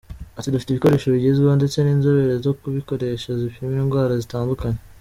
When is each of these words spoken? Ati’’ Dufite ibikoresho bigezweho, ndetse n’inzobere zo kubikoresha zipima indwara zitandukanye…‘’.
Ati’’ 0.37 0.53
Dufite 0.53 0.69
ibikoresho 0.71 1.07
bigezweho, 1.15 1.53
ndetse 1.59 1.77
n’inzobere 1.81 2.33
zo 2.45 2.51
kubikoresha 2.59 3.29
zipima 3.39 3.75
indwara 3.83 4.13
zitandukanye…‘’. 4.21 4.77